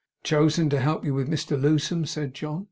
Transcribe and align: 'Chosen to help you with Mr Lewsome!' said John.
'Chosen 0.23 0.67
to 0.67 0.79
help 0.79 1.05
you 1.05 1.13
with 1.13 1.29
Mr 1.29 1.61
Lewsome!' 1.61 2.07
said 2.07 2.33
John. 2.33 2.59